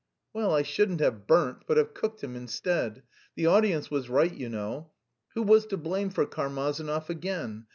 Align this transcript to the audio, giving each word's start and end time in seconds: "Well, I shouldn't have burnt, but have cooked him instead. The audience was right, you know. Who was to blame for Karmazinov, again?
"Well, 0.33 0.51
I 0.55 0.63
shouldn't 0.63 0.99
have 1.01 1.27
burnt, 1.27 1.65
but 1.67 1.77
have 1.77 1.93
cooked 1.93 2.23
him 2.23 2.35
instead. 2.35 3.03
The 3.35 3.45
audience 3.45 3.91
was 3.91 4.09
right, 4.09 4.33
you 4.33 4.49
know. 4.49 4.93
Who 5.35 5.43
was 5.43 5.67
to 5.67 5.77
blame 5.77 6.09
for 6.09 6.25
Karmazinov, 6.25 7.11
again? 7.11 7.67